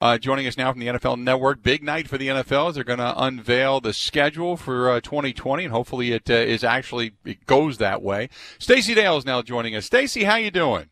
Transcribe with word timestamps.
Uh, 0.00 0.16
joining 0.16 0.46
us 0.46 0.56
now 0.56 0.70
from 0.70 0.78
the 0.78 0.86
NFL 0.86 1.18
Network, 1.18 1.60
big 1.60 1.82
night 1.82 2.06
for 2.06 2.18
the 2.18 2.28
NFL 2.28 2.72
they're 2.72 2.84
going 2.84 3.00
to 3.00 3.20
unveil 3.20 3.80
the 3.80 3.92
schedule 3.92 4.56
for 4.56 4.90
uh, 4.90 5.00
2020, 5.00 5.64
and 5.64 5.72
hopefully 5.72 6.12
it 6.12 6.30
uh, 6.30 6.34
is 6.34 6.62
actually 6.62 7.14
it 7.24 7.44
goes 7.46 7.78
that 7.78 8.00
way. 8.00 8.28
Stacy 8.60 8.94
Dales 8.94 9.22
is 9.22 9.26
now 9.26 9.42
joining 9.42 9.74
us. 9.74 9.86
Stacy, 9.86 10.22
how 10.22 10.36
you 10.36 10.52
doing? 10.52 10.88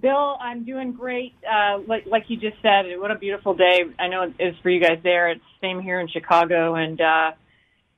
Bill, 0.00 0.38
I'm 0.40 0.64
doing 0.64 0.92
great. 0.92 1.34
Uh, 1.46 1.80
like, 1.86 2.06
like 2.06 2.24
you 2.28 2.38
just 2.38 2.56
said, 2.62 2.86
what 2.96 3.10
a 3.10 3.18
beautiful 3.18 3.52
day. 3.52 3.82
I 3.98 4.08
know 4.08 4.22
it 4.22 4.34
is 4.38 4.54
for 4.62 4.70
you 4.70 4.80
guys 4.80 5.00
there. 5.02 5.28
It's 5.28 5.42
same 5.60 5.82
here 5.82 6.00
in 6.00 6.08
Chicago, 6.08 6.76
and 6.76 6.98
uh, 6.98 7.32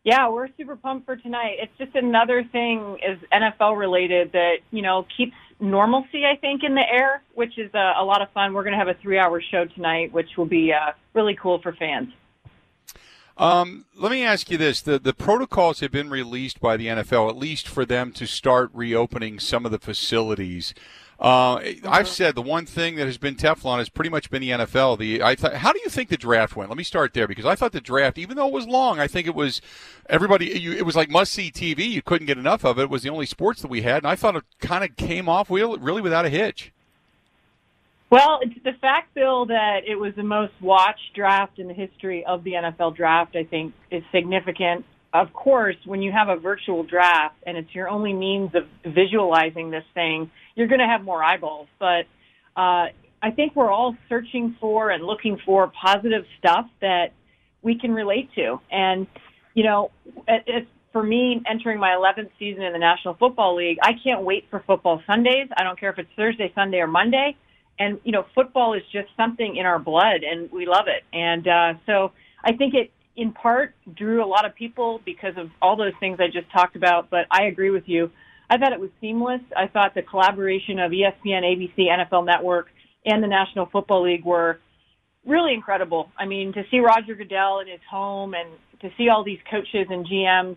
yeah, 0.03 0.29
we're 0.29 0.49
super 0.57 0.75
pumped 0.75 1.07
for 1.07 1.15
tonight. 1.15 1.59
It's 1.61 1.79
just 1.79 1.95
another 1.95 2.43
thing 2.51 2.99
is 3.09 3.17
NFL 3.33 3.79
related 3.79 4.33
that 4.33 4.57
you 4.73 4.83
know 4.83 5.07
keeps 5.17 5.37
normalcy, 5.61 6.25
I 6.27 6.37
think, 6.37 6.63
in 6.65 6.75
the 6.75 6.89
air, 6.89 7.23
which 7.35 7.59
is 7.59 7.73
uh, 7.75 7.95
a 7.99 8.05
lot 8.05 8.23
of 8.23 8.31
fun. 8.33 8.53
We're 8.53 8.65
going 8.65 8.73
to 8.73 8.79
have 8.79 8.89
a 8.89 8.99
three-hour 9.01 9.43
show 9.51 9.65
tonight, 9.67 10.13
which 10.13 10.37
will 10.37 10.47
be 10.47 10.73
uh, 10.73 10.93
really 11.15 11.37
cool 11.41 11.61
for 11.61 11.73
fans. 11.73 12.09
Um, 13.37 13.87
let 13.97 14.13
me 14.13 14.23
ask 14.23 14.51
you 14.51 14.59
this: 14.59 14.83
the 14.83 14.99
the 14.99 15.15
protocols 15.15 15.81
have 15.81 15.91
been 15.91 16.11
released 16.11 16.61
by 16.61 16.77
the 16.77 16.89
NFL, 16.89 17.31
at 17.31 17.37
least 17.37 17.69
for 17.69 17.87
them 17.87 18.13
to 18.13 18.27
start 18.27 18.71
reopening 18.75 19.41
some 19.41 19.65
of 19.65 19.73
the 19.73 19.79
facilities. 19.79 20.75
Uh, 21.21 21.61
I've 21.87 22.09
said 22.09 22.35
the 22.35 22.41
one 22.41 22.65
thing 22.65 22.97
that 22.97 23.05
has 23.05 23.19
been 23.19 23.35
Teflon 23.35 23.77
has 23.77 23.91
pretty 23.91 24.09
much 24.09 24.31
been 24.31 24.41
the 24.41 24.51
NFL. 24.51 24.99
The 24.99 25.23
I 25.23 25.35
thought, 25.35 25.53
how 25.53 25.71
do 25.71 25.81
you 25.85 25.91
think 25.91 26.09
the 26.09 26.17
draft 26.17 26.57
went? 26.57 26.71
Let 26.71 26.79
me 26.79 26.85
start 26.85 27.13
there 27.13 27.29
because 27.29 27.45
I 27.45 27.55
thought 27.55 27.73
the 27.73 27.81
draft, 27.81 28.17
even 28.17 28.37
though 28.37 28.47
it 28.47 28.55
was 28.55 28.67
long, 28.67 28.99
I 28.99 29.07
think 29.07 29.27
it 29.27 29.35
was 29.35 29.61
everybody. 30.09 30.47
You, 30.47 30.73
it 30.73 30.87
was 30.87 30.97
like 30.97 31.11
must 31.11 31.33
see 31.33 31.51
TV. 31.51 31.91
You 31.91 32.01
couldn't 32.01 32.27
get 32.27 32.39
enough 32.39 32.65
of 32.65 32.79
it. 32.79 32.85
It 32.85 32.91
was 32.91 33.03
the 33.03 33.11
only 33.11 33.27
sports 33.27 33.61
that 33.61 33.69
we 33.69 33.83
had, 33.83 33.99
and 33.99 34.07
I 34.07 34.17
thought 34.17 34.35
it 34.35 34.45
kind 34.61 34.83
of 34.83 34.97
came 34.97 35.29
off 35.29 35.51
really 35.51 36.01
without 36.01 36.25
a 36.25 36.31
hitch. 36.31 36.73
Well, 38.09 38.41
the 38.65 38.73
fact, 38.81 39.13
Bill, 39.15 39.45
that 39.47 39.83
it 39.87 39.97
was 39.97 40.15
the 40.17 40.25
most 40.25 40.55
watched 40.63 41.15
draft 41.15 41.59
in 41.59 41.69
the 41.69 41.75
history 41.75 42.25
of 42.25 42.45
the 42.45 42.53
NFL 42.53 42.97
draft. 42.97 43.37
I 43.37 43.45
think 43.45 43.75
is 43.91 44.03
significant. 44.11 44.87
Of 45.13 45.33
course, 45.33 45.77
when 45.85 46.03
you 46.03 46.13
have 46.13 46.29
a 46.29 46.37
virtual 46.37 46.85
draft 46.85 47.37
and 47.45 47.57
it's 47.57 47.75
your 47.75 47.89
only 47.89 48.13
means 48.13 48.55
of 48.55 48.65
visualizing 48.85 49.71
this 49.71 49.85
thing 49.93 50.31
you're 50.55 50.69
going 50.69 50.81
to 50.81 50.87
have 50.87 51.03
more 51.03 51.23
eyeballs. 51.23 51.69
But 51.79 52.05
uh, 52.57 52.93
I 53.23 53.31
think 53.35 53.57
we're 53.57 53.71
all 53.71 53.97
searching 54.09 54.57
for 54.61 54.91
and 54.91 55.05
looking 55.05 55.39
for 55.45 55.73
positive 55.83 56.25
stuff 56.39 56.67
that 56.81 57.13
we 57.63 57.79
can 57.79 57.93
relate 57.93 58.31
to. 58.35 58.61
And, 58.71 59.07
you 59.55 59.65
know, 59.65 59.91
it, 60.29 60.45
it's, 60.47 60.71
for 60.93 61.03
me, 61.03 61.41
entering 61.49 61.79
my 61.79 61.91
11th 61.91 62.31
season 62.39 62.63
in 62.63 62.73
the 62.73 62.79
National 62.79 63.15
Football 63.15 63.57
League, 63.57 63.79
I 63.83 63.93
can't 64.05 64.23
wait 64.23 64.47
for 64.51 64.63
football 64.67 65.01
Sundays. 65.07 65.49
I 65.57 65.63
don't 65.63 65.79
care 65.79 65.91
if 65.91 65.99
it's 65.99 66.11
Thursday, 66.17 66.53
Sunday, 66.55 66.79
or 66.79 66.89
Monday. 66.89 67.37
And, 67.79 68.01
you 68.05 68.13
know, 68.13 68.27
football 68.35 68.75
is 68.75 68.83
just 68.93 69.09
something 69.17 69.57
in 69.57 69.65
our 69.65 69.79
blood, 69.79 70.25
and 70.29 70.51
we 70.51 70.67
love 70.67 70.87
it. 70.89 71.05
And 71.17 71.47
uh, 71.49 71.75
so 71.87 72.13
I 72.45 72.53
think 72.53 72.75
it, 72.75 72.91
in 73.21 73.33
part, 73.33 73.75
drew 73.95 74.25
a 74.25 74.27
lot 74.27 74.47
of 74.47 74.55
people 74.55 74.99
because 75.05 75.35
of 75.37 75.51
all 75.61 75.77
those 75.77 75.93
things 76.01 76.19
I 76.21 76.29
just 76.29 76.51
talked 76.51 76.75
about. 76.75 77.11
But 77.11 77.27
I 77.31 77.45
agree 77.45 77.69
with 77.69 77.85
you. 77.85 78.11
I 78.49 78.57
thought 78.57 78.73
it 78.73 78.81
was 78.81 78.89
seamless. 78.99 79.43
I 79.55 79.67
thought 79.67 79.95
the 79.95 80.01
collaboration 80.01 80.79
of 80.79 80.91
ESPN, 80.91 81.43
ABC, 81.45 81.79
NFL 81.79 82.25
Network, 82.25 82.69
and 83.05 83.23
the 83.23 83.29
National 83.29 83.67
Football 83.67 84.05
League 84.11 84.25
were 84.25 84.59
really 85.27 85.53
incredible. 85.53 86.09
I 86.19 86.25
mean, 86.25 86.55
to 86.55 86.63
see 86.71 86.81
Roger 86.81 87.15
Goodell 87.15 87.61
in 87.61 87.69
his 87.69 87.81
home 87.91 88.33
and 88.33 88.49
to 88.81 88.89
see 88.97 89.11
all 89.11 89.23
these 89.23 89.39
coaches 89.51 89.87
and 89.91 90.07
GMs 90.07 90.57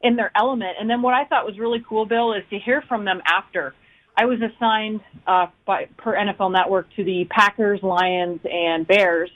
in 0.00 0.16
their 0.16 0.32
element. 0.34 0.76
And 0.80 0.88
then 0.88 1.02
what 1.02 1.12
I 1.12 1.26
thought 1.26 1.44
was 1.44 1.58
really 1.58 1.84
cool, 1.86 2.06
Bill, 2.06 2.32
is 2.32 2.42
to 2.48 2.58
hear 2.58 2.82
from 2.88 3.04
them 3.04 3.20
after. 3.26 3.74
I 4.16 4.24
was 4.24 4.38
assigned 4.40 5.00
uh, 5.26 5.48
by 5.66 5.88
per 5.98 6.16
NFL 6.16 6.52
Network 6.52 6.86
to 6.96 7.04
the 7.04 7.26
Packers, 7.30 7.80
Lions, 7.82 8.40
and 8.50 8.86
Bears, 8.86 9.30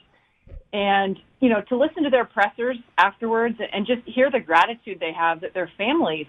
and 0.73 1.19
you 1.41 1.49
know 1.49 1.63
to 1.69 1.77
listen 1.77 2.03
to 2.03 2.11
their 2.11 2.25
pressers 2.25 2.77
afterwards 2.99 3.57
and 3.73 3.87
just 3.87 4.01
hear 4.07 4.31
the 4.31 4.41
gratitude 4.41 4.99
they 5.01 5.13
have 5.13 5.41
that 5.41 5.55
their 5.55 5.71
families 5.77 6.27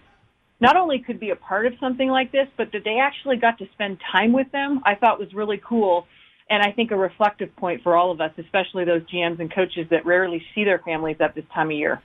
not 0.64 0.78
only 0.78 1.00
could 1.00 1.20
be 1.20 1.32
a 1.32 1.36
part 1.36 1.66
of 1.66 1.74
something 1.80 2.08
like 2.08 2.32
this, 2.32 2.48
but 2.58 2.72
that 2.72 2.84
they 2.86 2.98
actually 2.98 3.36
got 3.36 3.58
to 3.58 3.66
spend 3.74 3.98
time 4.12 4.32
with 4.32 4.50
them, 4.54 4.82
I 4.86 4.96
thought 4.96 5.20
was 5.20 5.34
really 5.34 5.62
cool. 5.68 6.08
And 6.50 6.64
I 6.64 6.72
think 6.72 6.92
a 6.92 6.96
reflective 6.96 7.54
point 7.58 7.84
for 7.84 7.98
all 7.98 8.12
of 8.12 8.22
us, 8.22 8.32
especially 8.38 8.86
those 8.86 9.02
GMs 9.14 9.42
and 9.42 9.54
coaches 9.54 9.88
that 9.92 10.06
rarely 10.06 10.42
see 10.56 10.64
their 10.64 10.80
families 10.80 11.18
at 11.20 11.36
this 11.36 11.44
time 11.54 11.68
of 11.68 11.74
year. 11.74 12.02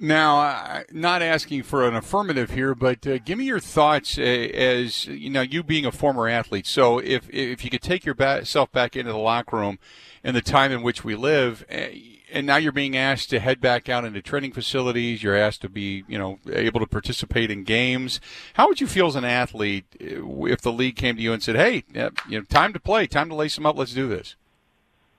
Now, 0.00 0.84
not 0.92 1.22
asking 1.22 1.64
for 1.64 1.86
an 1.86 1.96
affirmative 1.96 2.50
here, 2.50 2.74
but 2.76 3.04
uh, 3.04 3.18
give 3.18 3.36
me 3.36 3.44
your 3.46 3.58
thoughts 3.58 4.16
uh, 4.16 4.22
as 4.22 5.06
you 5.06 5.28
know, 5.28 5.40
you 5.40 5.64
being 5.64 5.84
a 5.84 5.90
former 5.90 6.28
athlete. 6.28 6.68
So, 6.68 6.98
if 6.98 7.28
if 7.30 7.64
you 7.64 7.70
could 7.70 7.82
take 7.82 8.04
yourself 8.04 8.70
back 8.70 8.94
into 8.94 9.10
the 9.10 9.18
locker 9.18 9.56
room 9.56 9.80
in 10.22 10.34
the 10.34 10.40
time 10.40 10.70
in 10.70 10.82
which 10.82 11.02
we 11.02 11.16
live, 11.16 11.64
uh, 11.68 11.86
and 12.30 12.46
now 12.46 12.58
you're 12.58 12.70
being 12.70 12.96
asked 12.96 13.30
to 13.30 13.40
head 13.40 13.60
back 13.60 13.88
out 13.88 14.04
into 14.04 14.22
training 14.22 14.52
facilities. 14.52 15.24
You're 15.24 15.36
asked 15.36 15.62
to 15.62 15.68
be, 15.68 16.04
you 16.06 16.16
know, 16.16 16.38
able 16.52 16.78
to 16.78 16.86
participate 16.86 17.50
in 17.50 17.64
games. 17.64 18.20
How 18.54 18.68
would 18.68 18.80
you 18.80 18.86
feel 18.86 19.08
as 19.08 19.16
an 19.16 19.24
athlete 19.24 19.86
uh, 20.00 20.44
if 20.44 20.60
the 20.60 20.72
league 20.72 20.94
came 20.94 21.16
to 21.16 21.22
you 21.22 21.32
and 21.32 21.42
said, 21.42 21.56
"Hey, 21.56 21.82
you 22.28 22.38
know, 22.38 22.42
time 22.42 22.72
to 22.72 22.78
play, 22.78 23.08
time 23.08 23.28
to 23.30 23.34
lace 23.34 23.56
them 23.56 23.66
up. 23.66 23.76
Let's 23.76 23.94
do 23.94 24.06
this." 24.06 24.36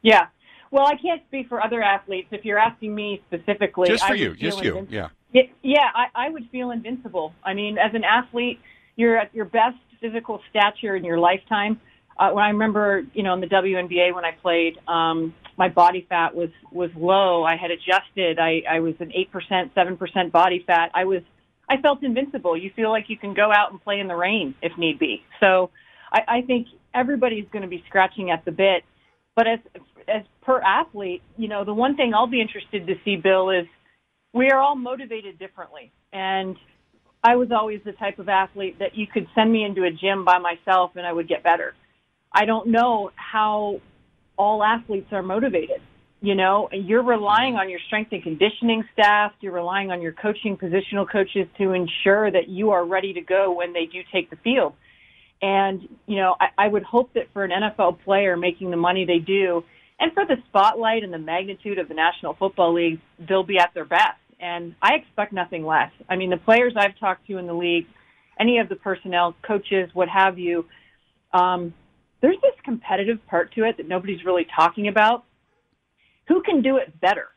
Yeah. 0.01 0.27
Well, 0.71 0.85
I 0.85 0.95
can't 0.95 1.21
speak 1.27 1.49
for 1.49 1.63
other 1.63 1.81
athletes. 1.81 2.27
If 2.31 2.45
you're 2.45 2.59
asking 2.59 2.93
me 2.93 3.21
specifically, 3.27 3.89
just 3.89 4.05
for 4.05 4.15
you, 4.15 4.35
just 4.35 4.63
you, 4.63 4.87
yeah. 4.89 5.09
It, 5.33 5.49
yeah, 5.63 5.89
I, 5.93 6.27
I 6.27 6.29
would 6.29 6.49
feel 6.51 6.71
invincible. 6.71 7.33
I 7.43 7.53
mean, 7.53 7.77
as 7.77 7.93
an 7.93 8.03
athlete, 8.03 8.59
you're 8.95 9.17
at 9.17 9.33
your 9.33 9.45
best 9.45 9.77
physical 10.01 10.41
stature 10.49 10.95
in 10.95 11.03
your 11.03 11.19
lifetime. 11.19 11.79
Uh, 12.17 12.31
when 12.31 12.43
I 12.43 12.49
remember, 12.49 13.03
you 13.13 13.23
know, 13.23 13.33
in 13.33 13.39
the 13.39 13.47
WNBA 13.47 14.13
when 14.13 14.25
I 14.25 14.31
played, 14.31 14.77
um, 14.87 15.33
my 15.57 15.69
body 15.69 16.05
fat 16.07 16.35
was 16.35 16.49
was 16.71 16.89
low. 16.95 17.43
I 17.43 17.55
had 17.55 17.71
adjusted. 17.71 18.39
I, 18.39 18.63
I 18.69 18.79
was 18.79 18.95
an 18.99 19.11
eight 19.13 19.31
percent, 19.31 19.71
seven 19.73 19.97
percent 19.97 20.31
body 20.31 20.63
fat. 20.65 20.91
I 20.93 21.05
was 21.05 21.21
I 21.69 21.77
felt 21.81 22.03
invincible. 22.03 22.57
You 22.57 22.71
feel 22.75 22.89
like 22.89 23.09
you 23.09 23.17
can 23.17 23.33
go 23.33 23.51
out 23.51 23.71
and 23.71 23.81
play 23.81 23.99
in 23.99 24.07
the 24.07 24.15
rain 24.15 24.55
if 24.61 24.77
need 24.77 24.99
be. 24.99 25.23
So 25.39 25.69
I, 26.11 26.21
I 26.27 26.41
think 26.41 26.67
everybody's 26.93 27.45
going 27.51 27.61
to 27.61 27.67
be 27.67 27.83
scratching 27.87 28.31
at 28.31 28.43
the 28.45 28.51
bit. 28.51 28.83
But 29.39 29.47
as 29.47 29.59
as 30.09 30.23
per 30.41 30.59
athlete, 30.59 31.21
you 31.37 31.47
know, 31.47 31.63
the 31.63 31.73
one 31.73 31.95
thing 31.95 32.13
I'll 32.13 32.27
be 32.27 32.41
interested 32.41 32.85
to 32.87 32.95
see, 33.05 33.15
Bill, 33.15 33.51
is 33.51 33.67
we 34.33 34.51
are 34.51 34.59
all 34.59 34.75
motivated 34.75 35.39
differently. 35.39 35.93
And 36.11 36.57
I 37.23 37.37
was 37.37 37.47
always 37.49 37.79
the 37.85 37.93
type 37.93 38.19
of 38.19 38.27
athlete 38.27 38.79
that 38.79 38.97
you 38.97 39.07
could 39.07 39.27
send 39.35 39.49
me 39.49 39.63
into 39.63 39.85
a 39.85 39.91
gym 39.91 40.25
by 40.25 40.39
myself 40.39 40.91
and 40.97 41.07
I 41.07 41.13
would 41.13 41.29
get 41.29 41.41
better. 41.41 41.73
I 42.33 42.43
don't 42.43 42.67
know 42.67 43.11
how 43.15 43.79
all 44.35 44.61
athletes 44.61 45.07
are 45.13 45.23
motivated. 45.23 45.79
You 46.19 46.35
know, 46.35 46.67
you're 46.73 47.01
relying 47.01 47.55
on 47.55 47.69
your 47.69 47.79
strength 47.87 48.11
and 48.11 48.21
conditioning 48.21 48.83
staff. 48.91 49.31
You're 49.39 49.53
relying 49.53 49.89
on 49.89 50.01
your 50.01 50.11
coaching 50.11 50.57
positional 50.57 51.09
coaches 51.09 51.47
to 51.59 51.71
ensure 51.71 52.29
that 52.29 52.49
you 52.49 52.71
are 52.71 52.85
ready 52.85 53.13
to 53.13 53.21
go 53.21 53.53
when 53.53 53.71
they 53.71 53.85
do 53.85 54.01
take 54.11 54.29
the 54.29 54.35
field. 54.43 54.73
And, 55.41 55.87
you 56.05 56.17
know, 56.17 56.35
I, 56.39 56.65
I 56.65 56.67
would 56.67 56.83
hope 56.83 57.13
that 57.13 57.31
for 57.33 57.43
an 57.43 57.51
NFL 57.51 58.03
player 58.03 58.35
making 58.35 58.71
the 58.71 58.77
money 58.77 59.05
they 59.05 59.19
do, 59.19 59.63
and 59.99 60.13
for 60.13 60.25
the 60.25 60.35
spotlight 60.47 61.03
and 61.03 61.13
the 61.13 61.19
magnitude 61.19 61.77
of 61.77 61.87
the 61.87 61.93
National 61.93 62.33
Football 62.33 62.73
League, 62.73 62.99
they'll 63.27 63.43
be 63.43 63.57
at 63.57 63.73
their 63.73 63.85
best. 63.85 64.19
And 64.39 64.75
I 64.81 64.95
expect 64.95 65.33
nothing 65.33 65.65
less. 65.65 65.91
I 66.09 66.15
mean, 66.15 66.29
the 66.29 66.37
players 66.37 66.73
I've 66.77 66.97
talked 66.99 67.27
to 67.27 67.37
in 67.37 67.47
the 67.47 67.53
league, 67.53 67.85
any 68.39 68.59
of 68.59 68.69
the 68.69 68.75
personnel, 68.75 69.35
coaches, 69.45 69.89
what 69.93 70.07
have 70.07 70.39
you, 70.39 70.65
um, 71.33 71.73
there's 72.21 72.37
this 72.41 72.53
competitive 72.63 73.25
part 73.27 73.53
to 73.55 73.63
it 73.63 73.77
that 73.77 73.87
nobody's 73.87 74.23
really 74.25 74.45
talking 74.55 74.87
about. 74.87 75.25
Who 76.29 76.41
can 76.43 76.61
do 76.61 76.77
it 76.77 76.99
better? 77.01 77.29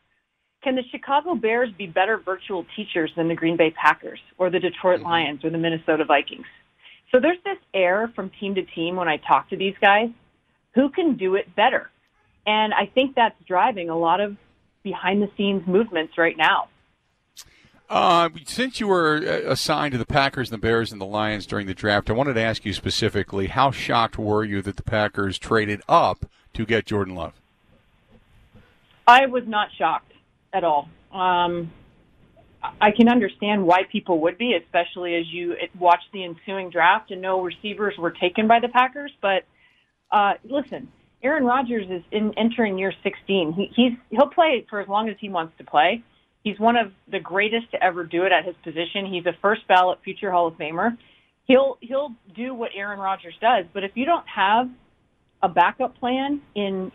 can 0.63 0.77
the 0.77 0.83
Chicago 0.91 1.35
Bears 1.35 1.71
be 1.77 1.87
better 1.87 2.19
virtual 2.19 2.65
teachers 2.77 3.11
than 3.17 3.29
the 3.29 3.35
Green 3.35 3.57
Bay 3.57 3.71
Packers 3.71 4.21
or 4.39 4.51
the 4.51 4.61
Detroit 4.61 5.01
Mm-hmm. 5.01 5.09
Lions 5.09 5.45
or 5.45 5.51
the 5.51 5.59
Minnesota 5.59 6.05
Vikings? 6.05 6.47
So 7.12 7.20
there's 7.20 7.38
this 7.44 7.59
air 7.75 8.11
from 8.14 8.31
team 8.41 8.55
to 8.55 8.62
team 8.62 8.97
when 8.97 9.06
I 9.06 9.19
talk 9.19 9.50
to 9.50 9.56
these 9.56 9.75
guys 9.81 10.09
who 10.75 10.88
can 10.88 11.17
do 11.17 11.35
it 11.35 11.55
better. 11.55 11.91
And 12.47 12.73
I 12.73 12.87
think 12.87 13.14
that's 13.14 13.37
driving 13.47 13.91
a 13.91 13.97
lot 13.97 14.20
of 14.20 14.37
behind 14.82 15.23
the 15.23 15.31
scenes 15.37 15.67
movements 15.67 16.17
right 16.17 16.37
now. 16.37 16.69
Uh, 17.91 18.31
since 18.47 18.81
you 18.81 18.88
were 18.88 19.19
uh, 19.19 19.53
assigned 19.53 19.93
to 19.93 19.99
the 19.99 20.06
Packers 20.06 20.50
and 20.50 20.59
the 20.59 20.67
Bears 20.67 20.93
and 20.93 21.00
the 21.00 21.06
Lions 21.06 21.44
during 21.44 21.67
the 21.67 21.75
draft, 21.75 22.09
I 22.09 22.14
wanted 22.14 22.35
to 22.35 22.41
ask 22.41 22.64
you 22.64 22.73
specifically 22.73 23.49
how 23.49 23.70
shocked 23.70 24.19
were 24.19 24.43
you 24.43 24.62
that 24.62 24.76
the 24.76 24.82
Packers 24.82 25.38
traded 25.38 25.82
up 25.91 26.25
to 26.55 26.65
get 26.65 26.87
Jordan 26.87 27.15
Love? 27.15 27.35
I 29.06 29.26
was 29.26 29.44
not 29.47 29.69
shocked 29.76 30.12
at 30.55 30.65
all. 30.65 30.88
Um, 31.12 31.70
I 32.81 32.93
can 32.93 33.09
understand 33.09 33.67
why 33.67 33.82
people 33.91 34.20
would 34.20 34.38
be, 34.38 34.55
especially 34.55 35.17
as 35.17 35.25
you 35.32 35.55
watch 35.79 36.00
the 36.12 36.25
ensuing 36.25 36.70
draft 36.70 37.11
and 37.11 37.20
know 37.20 37.41
receivers 37.41 37.94
were 37.99 38.12
taken 38.12 38.47
by 38.47 38.61
the 38.61 38.69
Packers. 38.69 39.11
But 39.20 39.44
uh, 40.12 40.35
listen, 40.44 40.88
Aaron 41.23 41.44
Rodgers 41.44 41.87
is 41.91 42.03
in 42.12 42.32
entering 42.37 42.79
year 42.79 42.93
16. 43.03 43.53
He, 43.53 43.70
he's 43.75 43.93
he'll 44.11 44.29
play 44.29 44.64
for 44.70 44.81
as 44.81 44.88
long 44.88 45.09
as 45.09 45.17
he 45.20 45.29
wants 45.29 45.55
to 45.59 45.64
play. 45.64 46.03
He's 46.44 46.59
one 46.59 46.76
of 46.76 46.93
the 47.11 47.20
greatest 47.20 47.70
to 47.73 47.82
ever 47.82 48.05
do 48.05 48.25
it 48.25 48.32
at 48.32 48.44
his 48.44 48.56
position. 48.62 49.06
He's 49.06 49.26
a 49.26 49.32
first 49.41 49.67
ballot 49.69 49.99
future 50.05 50.31
Hall 50.31 50.49
of 50.49 50.55
Famer. 50.55 50.97
He'll 51.47 51.79
he'll 51.81 52.11
do 52.35 52.55
what 52.55 52.70
Aaron 52.75 53.00
Rodgers 53.00 53.35
does. 53.41 53.65
But 53.73 53.85
if 53.85 53.93
you 53.94 54.05
don't 54.05 54.26
have 54.29 54.69
a 55.43 55.49
backup 55.49 55.99
plan 55.99 56.41
in 56.55 56.93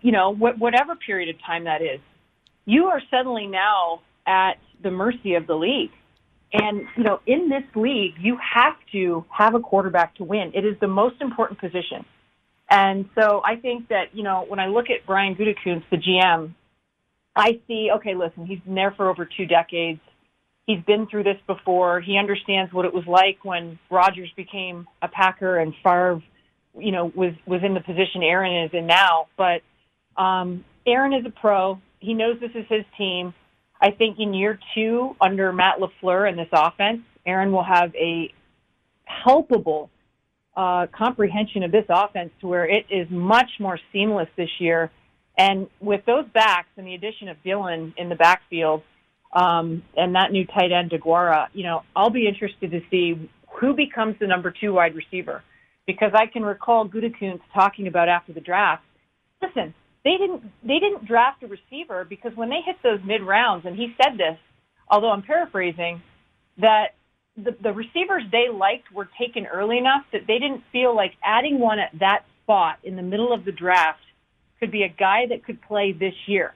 you 0.00 0.12
know 0.12 0.32
wh- 0.32 0.60
whatever 0.60 0.94
period 0.94 1.34
of 1.34 1.40
time 1.44 1.64
that 1.64 1.82
is, 1.82 2.00
you 2.66 2.86
are 2.86 3.00
suddenly 3.10 3.46
now 3.48 4.02
at 4.26 4.54
the 4.82 4.90
mercy 4.90 5.34
of 5.34 5.46
the 5.46 5.54
league. 5.54 5.90
And, 6.52 6.86
you 6.96 7.04
know, 7.04 7.20
in 7.26 7.48
this 7.48 7.64
league, 7.74 8.14
you 8.20 8.36
have 8.36 8.74
to 8.92 9.24
have 9.30 9.54
a 9.54 9.60
quarterback 9.60 10.16
to 10.16 10.24
win. 10.24 10.52
It 10.54 10.66
is 10.66 10.78
the 10.80 10.88
most 10.88 11.20
important 11.20 11.58
position. 11.58 12.04
And 12.70 13.08
so 13.18 13.42
I 13.44 13.56
think 13.56 13.88
that, 13.88 14.14
you 14.14 14.22
know, 14.22 14.44
when 14.48 14.58
I 14.58 14.66
look 14.66 14.86
at 14.90 15.06
Brian 15.06 15.34
Gutekunst, 15.34 15.84
the 15.90 15.96
GM, 15.96 16.54
I 17.34 17.60
see, 17.66 17.90
okay, 17.96 18.14
listen, 18.14 18.46
he's 18.46 18.60
been 18.60 18.74
there 18.74 18.92
for 18.92 19.08
over 19.08 19.26
two 19.26 19.46
decades. 19.46 20.00
He's 20.66 20.82
been 20.84 21.06
through 21.06 21.24
this 21.24 21.38
before. 21.46 22.00
He 22.00 22.18
understands 22.18 22.72
what 22.72 22.84
it 22.84 22.92
was 22.92 23.06
like 23.06 23.44
when 23.44 23.78
Rodgers 23.90 24.30
became 24.36 24.86
a 25.00 25.08
Packer 25.08 25.58
and 25.58 25.74
Favre, 25.82 26.22
you 26.78 26.92
know, 26.92 27.10
was, 27.14 27.32
was 27.46 27.62
in 27.64 27.74
the 27.74 27.80
position 27.80 28.22
Aaron 28.22 28.64
is 28.64 28.70
in 28.72 28.86
now. 28.86 29.26
But 29.36 29.62
um, 30.16 30.64
Aaron 30.86 31.14
is 31.14 31.24
a 31.26 31.30
pro. 31.30 31.80
He 32.00 32.14
knows 32.14 32.38
this 32.40 32.52
is 32.54 32.66
his 32.68 32.84
team. 32.96 33.34
I 33.82 33.90
think 33.90 34.20
in 34.20 34.32
year 34.32 34.58
two, 34.74 35.16
under 35.20 35.52
Matt 35.52 35.78
LaFleur 35.80 36.28
and 36.28 36.38
this 36.38 36.48
offense, 36.52 37.00
Aaron 37.26 37.50
will 37.50 37.64
have 37.64 37.92
a 37.96 38.32
helpable 39.26 39.88
uh, 40.56 40.86
comprehension 40.96 41.64
of 41.64 41.72
this 41.72 41.86
offense 41.88 42.30
to 42.40 42.46
where 42.46 42.64
it 42.64 42.86
is 42.90 43.08
much 43.10 43.50
more 43.58 43.78
seamless 43.92 44.28
this 44.36 44.50
year. 44.60 44.90
And 45.36 45.66
with 45.80 46.04
those 46.06 46.26
backs 46.32 46.68
and 46.76 46.86
the 46.86 46.94
addition 46.94 47.28
of 47.28 47.42
Dillon 47.42 47.92
in 47.96 48.08
the 48.08 48.14
backfield 48.14 48.82
um, 49.32 49.82
and 49.96 50.14
that 50.14 50.30
new 50.30 50.46
tight 50.46 50.70
end, 50.70 50.90
DeGuara, 50.90 51.48
you 51.52 51.64
know, 51.64 51.82
I'll 51.96 52.10
be 52.10 52.28
interested 52.28 52.70
to 52.70 52.80
see 52.90 53.28
who 53.58 53.74
becomes 53.74 54.16
the 54.20 54.28
number 54.28 54.52
two 54.52 54.72
wide 54.74 54.94
receiver. 54.94 55.42
Because 55.86 56.12
I 56.14 56.26
can 56.26 56.44
recall 56.44 56.88
Gutekunst 56.88 57.40
talking 57.52 57.88
about 57.88 58.08
after 58.08 58.32
the 58.32 58.40
draft, 58.40 58.84
listen, 59.42 59.74
they 60.04 60.16
didn't 60.18 60.42
they 60.62 60.78
didn't 60.78 61.06
draft 61.06 61.42
a 61.42 61.46
receiver 61.46 62.04
because 62.04 62.32
when 62.34 62.48
they 62.48 62.60
hit 62.64 62.76
those 62.82 63.00
mid 63.04 63.22
rounds, 63.22 63.66
and 63.66 63.76
he 63.76 63.94
said 64.02 64.18
this, 64.18 64.38
although 64.88 65.10
I'm 65.10 65.22
paraphrasing, 65.22 66.02
that 66.58 66.94
the, 67.36 67.56
the 67.62 67.72
receivers 67.72 68.22
they 68.30 68.46
liked 68.52 68.92
were 68.92 69.08
taken 69.18 69.46
early 69.46 69.78
enough 69.78 70.04
that 70.12 70.22
they 70.26 70.38
didn't 70.38 70.62
feel 70.70 70.94
like 70.94 71.12
adding 71.24 71.58
one 71.58 71.78
at 71.78 71.90
that 72.00 72.24
spot 72.42 72.78
in 72.82 72.96
the 72.96 73.02
middle 73.02 73.32
of 73.32 73.44
the 73.44 73.52
draft 73.52 74.00
could 74.60 74.70
be 74.70 74.82
a 74.82 74.88
guy 74.88 75.26
that 75.28 75.44
could 75.44 75.60
play 75.62 75.92
this 75.92 76.14
year. 76.26 76.54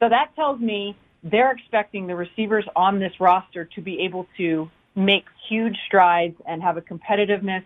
So 0.00 0.08
that 0.08 0.34
tells 0.36 0.60
me 0.60 0.96
they're 1.22 1.50
expecting 1.50 2.06
the 2.06 2.14
receivers 2.14 2.64
on 2.76 3.00
this 3.00 3.12
roster 3.18 3.64
to 3.74 3.80
be 3.80 4.00
able 4.02 4.26
to 4.36 4.70
make 4.94 5.24
huge 5.48 5.76
strides 5.86 6.36
and 6.46 6.62
have 6.62 6.76
a 6.76 6.80
competitiveness 6.80 7.64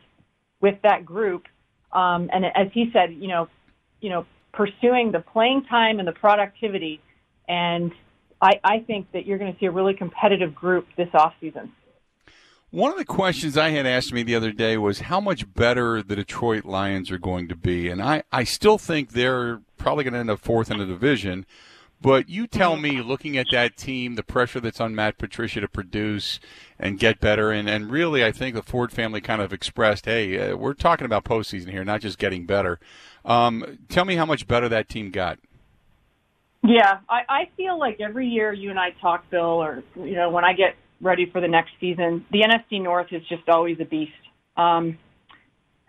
with 0.60 0.76
that 0.82 1.04
group. 1.04 1.44
Um, 1.92 2.30
and 2.32 2.46
as 2.46 2.68
he 2.72 2.90
said, 2.92 3.12
you 3.12 3.28
know, 3.28 3.48
you 4.00 4.10
know, 4.10 4.26
pursuing 4.52 5.12
the 5.12 5.20
playing 5.20 5.64
time 5.64 5.98
and 5.98 6.06
the 6.06 6.12
productivity. 6.12 7.00
And 7.48 7.92
I, 8.40 8.60
I 8.62 8.78
think 8.80 9.12
that 9.12 9.26
you're 9.26 9.38
going 9.38 9.52
to 9.52 9.58
see 9.58 9.66
a 9.66 9.70
really 9.70 9.94
competitive 9.94 10.54
group 10.54 10.86
this 10.96 11.08
offseason. 11.08 11.70
One 12.70 12.90
of 12.90 12.96
the 12.96 13.04
questions 13.04 13.58
I 13.58 13.68
had 13.68 13.84
asked 13.84 14.14
me 14.14 14.22
the 14.22 14.34
other 14.34 14.50
day 14.50 14.78
was 14.78 15.00
how 15.00 15.20
much 15.20 15.52
better 15.52 16.02
the 16.02 16.16
Detroit 16.16 16.64
Lions 16.64 17.10
are 17.10 17.18
going 17.18 17.48
to 17.48 17.56
be. 17.56 17.88
And 17.88 18.02
I, 18.02 18.22
I 18.32 18.44
still 18.44 18.78
think 18.78 19.10
they're 19.10 19.60
probably 19.76 20.04
going 20.04 20.14
to 20.14 20.20
end 20.20 20.30
up 20.30 20.40
fourth 20.40 20.70
in 20.70 20.78
the 20.78 20.86
division. 20.86 21.44
But 22.00 22.28
you 22.28 22.48
tell 22.48 22.76
me, 22.76 23.00
looking 23.00 23.36
at 23.36 23.46
that 23.52 23.76
team, 23.76 24.16
the 24.16 24.24
pressure 24.24 24.58
that's 24.58 24.80
on 24.80 24.92
Matt 24.92 25.18
Patricia 25.18 25.60
to 25.60 25.68
produce 25.68 26.40
and 26.76 26.98
get 26.98 27.20
better, 27.20 27.52
and, 27.52 27.70
and 27.70 27.92
really, 27.92 28.24
I 28.24 28.32
think 28.32 28.56
the 28.56 28.62
Ford 28.62 28.90
family 28.90 29.20
kind 29.20 29.40
of 29.40 29.52
expressed, 29.52 30.06
hey, 30.06 30.50
uh, 30.50 30.56
we're 30.56 30.74
talking 30.74 31.04
about 31.04 31.24
postseason 31.24 31.70
here, 31.70 31.84
not 31.84 32.00
just 32.00 32.18
getting 32.18 32.44
better. 32.44 32.80
Um, 33.24 33.78
tell 33.88 34.04
me 34.04 34.16
how 34.16 34.26
much 34.26 34.46
better 34.48 34.68
that 34.68 34.88
team 34.88 35.10
got. 35.10 35.38
Yeah, 36.64 37.00
I, 37.08 37.20
I 37.28 37.50
feel 37.56 37.78
like 37.78 38.00
every 38.00 38.28
year 38.28 38.52
you 38.52 38.70
and 38.70 38.78
I 38.78 38.90
talk, 39.00 39.28
Bill, 39.30 39.62
or 39.62 39.82
you 39.96 40.14
know, 40.14 40.30
when 40.30 40.44
I 40.44 40.52
get 40.52 40.76
ready 41.00 41.28
for 41.30 41.40
the 41.40 41.48
next 41.48 41.70
season, 41.80 42.24
the 42.30 42.40
NFC 42.40 42.80
North 42.80 43.08
is 43.10 43.22
just 43.28 43.48
always 43.48 43.78
a 43.80 43.84
beast. 43.84 44.12
Um, 44.56 44.98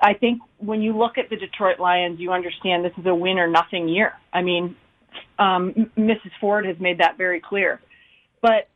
I 0.01 0.13
think 0.15 0.41
when 0.57 0.81
you 0.81 0.97
look 0.97 1.17
at 1.17 1.29
the 1.29 1.35
Detroit 1.35 1.79
Lions, 1.79 2.19
you 2.19 2.31
understand 2.31 2.83
this 2.83 2.91
is 2.97 3.05
a 3.05 3.13
win 3.13 3.37
or 3.37 3.47
nothing 3.47 3.87
year. 3.87 4.13
I 4.33 4.41
mean, 4.41 4.75
um, 5.37 5.91
Mrs. 5.97 6.31
Ford 6.41 6.65
has 6.65 6.75
made 6.79 6.99
that 6.99 7.17
very 7.17 7.39
clear. 7.39 7.79
But 8.41 8.67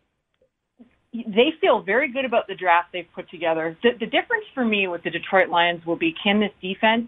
they 1.12 1.50
feel 1.60 1.82
very 1.82 2.12
good 2.12 2.26
about 2.26 2.48
the 2.48 2.56
draft 2.56 2.90
they've 2.94 3.12
put 3.14 3.30
together. 3.30 3.78
The, 3.82 3.90
the 4.00 4.06
difference 4.06 4.46
for 4.54 4.64
me 4.64 4.88
with 4.88 5.04
the 5.04 5.10
Detroit 5.10 5.50
Lions 5.50 5.86
will 5.86 5.98
be 5.98 6.14
can 6.24 6.40
this 6.40 6.52
defense 6.62 7.08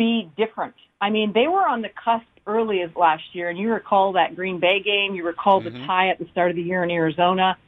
be 0.00 0.32
different? 0.34 0.74
I 1.02 1.10
mean, 1.10 1.32
they 1.34 1.46
were 1.46 1.66
on 1.68 1.82
the 1.82 1.90
cusp 2.02 2.24
early 2.46 2.80
as 2.80 2.90
last 2.96 3.22
year, 3.34 3.50
and 3.50 3.58
you 3.58 3.70
recall 3.70 4.14
that 4.14 4.34
Green 4.34 4.58
Bay 4.58 4.82
game. 4.82 5.14
You 5.14 5.26
recall 5.26 5.60
the 5.60 5.68
mm-hmm. 5.68 5.86
tie 5.86 6.08
at 6.08 6.18
the 6.18 6.26
start 6.32 6.48
of 6.50 6.56
the 6.56 6.62
year 6.62 6.82
in 6.82 6.90
Arizona. 6.90 7.58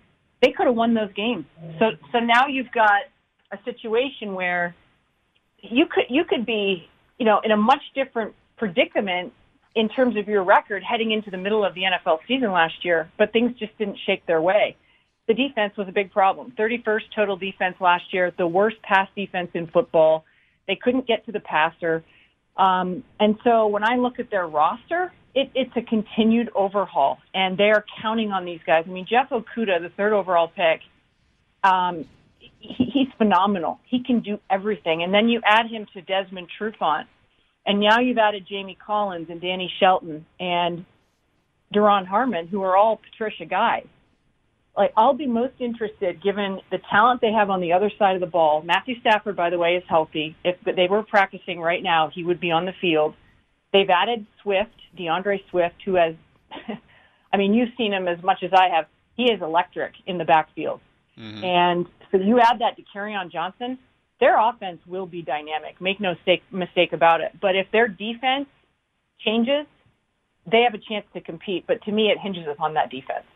They 0.40 0.50
could 0.50 0.66
have 0.66 0.74
won 0.74 0.94
those 0.94 1.12
games. 1.14 1.44
So, 1.78 1.90
so 2.10 2.18
now 2.18 2.46
you've 2.48 2.72
got 2.72 3.02
a 3.52 3.58
situation 3.64 4.34
where 4.34 4.74
you 5.60 5.84
could 5.86 6.04
you 6.08 6.24
could 6.24 6.46
be, 6.46 6.88
you 7.18 7.26
know, 7.26 7.40
in 7.44 7.50
a 7.50 7.56
much 7.56 7.82
different 7.94 8.34
predicament 8.56 9.32
in 9.74 9.88
terms 9.90 10.16
of 10.16 10.26
your 10.26 10.42
record 10.42 10.82
heading 10.82 11.12
into 11.12 11.30
the 11.30 11.36
middle 11.36 11.64
of 11.64 11.74
the 11.74 11.82
NFL 11.82 12.18
season 12.26 12.50
last 12.50 12.82
year, 12.82 13.10
but 13.18 13.32
things 13.32 13.52
just 13.58 13.76
didn't 13.78 13.98
shake 14.06 14.24
their 14.26 14.40
way. 14.40 14.76
The 15.28 15.34
defense 15.34 15.76
was 15.76 15.86
a 15.88 15.92
big 15.92 16.10
problem. 16.10 16.52
31st 16.58 17.02
total 17.14 17.36
defense 17.36 17.76
last 17.80 18.04
year, 18.12 18.32
the 18.36 18.46
worst 18.46 18.76
pass 18.82 19.08
defense 19.14 19.50
in 19.54 19.66
football. 19.68 20.24
They 20.66 20.76
couldn't 20.76 21.06
get 21.06 21.24
to 21.26 21.32
the 21.32 21.40
passer. 21.40 22.04
Um, 22.56 23.02
and 23.18 23.38
so 23.44 23.66
when 23.66 23.84
I 23.84 23.96
look 23.96 24.18
at 24.18 24.30
their 24.30 24.46
roster, 24.46 25.12
it, 25.34 25.50
it's 25.54 25.70
a 25.76 25.82
continued 25.82 26.50
overhaul, 26.54 27.18
and 27.32 27.56
they 27.56 27.70
are 27.70 27.84
counting 28.02 28.32
on 28.32 28.44
these 28.44 28.60
guys. 28.66 28.84
I 28.86 28.90
mean, 28.90 29.06
Jeff 29.08 29.30
Okudah, 29.30 29.80
the 29.80 29.90
third 29.96 30.12
overall 30.12 30.48
pick, 30.48 30.80
um, 31.64 32.04
he, 32.38 32.84
he's 32.92 33.08
phenomenal. 33.16 33.80
He 33.86 34.04
can 34.04 34.20
do 34.20 34.38
everything. 34.50 35.02
And 35.02 35.12
then 35.12 35.28
you 35.28 35.40
add 35.44 35.70
him 35.70 35.86
to 35.94 36.02
Desmond 36.02 36.48
Trufant, 36.60 37.06
and 37.64 37.80
now 37.80 38.00
you've 38.00 38.18
added 38.18 38.46
Jamie 38.48 38.76
Collins 38.84 39.28
and 39.30 39.40
Danny 39.40 39.72
Shelton 39.80 40.26
and 40.38 40.84
Duron 41.74 42.06
Harmon, 42.06 42.48
who 42.48 42.62
are 42.62 42.76
all 42.76 42.98
Patricia 42.98 43.46
guys. 43.46 43.86
Like, 44.76 44.92
I'll 44.96 45.12
be 45.12 45.26
most 45.26 45.54
interested, 45.60 46.22
given 46.22 46.60
the 46.70 46.78
talent 46.90 47.20
they 47.20 47.32
have 47.32 47.50
on 47.50 47.60
the 47.60 47.74
other 47.74 47.90
side 47.98 48.14
of 48.14 48.20
the 48.20 48.26
ball. 48.26 48.62
Matthew 48.62 48.98
Stafford, 49.00 49.36
by 49.36 49.50
the 49.50 49.58
way, 49.58 49.76
is 49.76 49.84
healthy. 49.86 50.34
If 50.44 50.56
they 50.64 50.86
were 50.88 51.02
practicing 51.02 51.60
right 51.60 51.82
now, 51.82 52.10
he 52.12 52.24
would 52.24 52.40
be 52.40 52.50
on 52.50 52.64
the 52.64 52.72
field. 52.80 53.14
They've 53.72 53.90
added 53.90 54.26
Swift, 54.42 54.74
D'Andre 54.96 55.40
Swift, 55.50 55.74
who 55.84 55.96
has, 55.96 56.14
I 57.32 57.36
mean, 57.36 57.52
you've 57.52 57.70
seen 57.76 57.92
him 57.92 58.08
as 58.08 58.22
much 58.22 58.42
as 58.42 58.50
I 58.54 58.74
have. 58.74 58.86
He 59.14 59.24
is 59.24 59.42
electric 59.42 59.92
in 60.06 60.16
the 60.16 60.24
backfield. 60.24 60.80
Mm-hmm. 61.18 61.44
And 61.44 61.86
so 62.10 62.16
you 62.16 62.40
add 62.40 62.60
that 62.60 62.76
to 62.76 62.82
Kerryon 62.94 63.30
Johnson, 63.30 63.78
their 64.20 64.38
offense 64.38 64.80
will 64.86 65.06
be 65.06 65.20
dynamic. 65.20 65.80
Make 65.80 66.00
no 66.00 66.14
mistake, 66.14 66.42
mistake 66.50 66.94
about 66.94 67.20
it. 67.20 67.32
But 67.40 67.56
if 67.56 67.66
their 67.72 67.88
defense 67.88 68.46
changes, 69.20 69.66
they 70.50 70.62
have 70.62 70.74
a 70.74 70.78
chance 70.78 71.04
to 71.12 71.20
compete. 71.20 71.64
But 71.66 71.82
to 71.82 71.92
me, 71.92 72.08
it 72.08 72.18
hinges 72.18 72.46
upon 72.50 72.74
that 72.74 72.90
defense. 72.90 73.26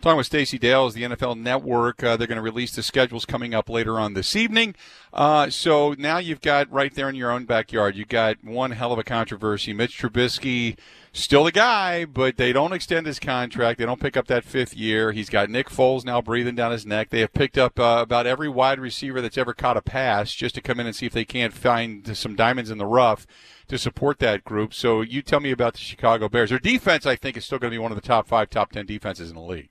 Talking 0.00 0.18
with 0.18 0.26
Stacy 0.26 0.58
Dales 0.58 0.94
is 0.94 1.00
the 1.00 1.16
NFL 1.16 1.38
Network. 1.38 2.02
Uh, 2.02 2.16
they're 2.16 2.26
going 2.26 2.36
to 2.36 2.42
release 2.42 2.74
the 2.74 2.82
schedules 2.82 3.24
coming 3.24 3.54
up 3.54 3.70
later 3.70 3.98
on 3.98 4.12
this 4.12 4.36
evening. 4.36 4.74
Uh, 5.12 5.48
so 5.48 5.94
now 5.96 6.18
you've 6.18 6.42
got 6.42 6.70
right 6.70 6.94
there 6.94 7.08
in 7.08 7.14
your 7.14 7.30
own 7.30 7.46
backyard, 7.46 7.96
you've 7.96 8.08
got 8.08 8.42
one 8.44 8.72
hell 8.72 8.92
of 8.92 8.98
a 8.98 9.04
controversy. 9.04 9.72
Mitch 9.72 9.98
Trubisky 9.98 10.76
still 11.14 11.44
the 11.44 11.52
guy, 11.52 12.04
but 12.04 12.36
they 12.36 12.52
don't 12.52 12.72
extend 12.72 13.06
his 13.06 13.18
contract. 13.18 13.78
They 13.78 13.86
don't 13.86 14.00
pick 14.00 14.16
up 14.16 14.26
that 14.26 14.44
fifth 14.44 14.74
year. 14.74 15.12
He's 15.12 15.30
got 15.30 15.48
Nick 15.48 15.70
Foles 15.70 16.04
now 16.04 16.20
breathing 16.20 16.56
down 16.56 16.72
his 16.72 16.84
neck. 16.84 17.08
They 17.08 17.20
have 17.20 17.32
picked 17.32 17.56
up 17.56 17.78
uh, 17.78 18.00
about 18.02 18.26
every 18.26 18.48
wide 18.48 18.80
receiver 18.80 19.20
that's 19.20 19.38
ever 19.38 19.54
caught 19.54 19.76
a 19.76 19.82
pass 19.82 20.34
just 20.34 20.56
to 20.56 20.60
come 20.60 20.80
in 20.80 20.86
and 20.86 20.94
see 20.94 21.06
if 21.06 21.12
they 21.12 21.24
can't 21.24 21.54
find 21.54 22.16
some 22.16 22.34
diamonds 22.34 22.70
in 22.70 22.78
the 22.78 22.86
rough 22.86 23.26
to 23.68 23.78
support 23.78 24.18
that 24.18 24.44
group. 24.44 24.74
So 24.74 25.00
you 25.00 25.22
tell 25.22 25.40
me 25.40 25.52
about 25.52 25.74
the 25.74 25.80
Chicago 25.80 26.28
Bears. 26.28 26.50
Their 26.50 26.58
defense, 26.58 27.06
I 27.06 27.16
think, 27.16 27.36
is 27.36 27.46
still 27.46 27.58
going 27.58 27.70
to 27.70 27.74
be 27.74 27.82
one 27.82 27.92
of 27.92 27.96
the 27.96 28.06
top 28.06 28.26
five, 28.26 28.50
top 28.50 28.72
ten 28.72 28.84
defenses 28.84 29.30
in 29.30 29.36
the 29.36 29.42
league. 29.42 29.70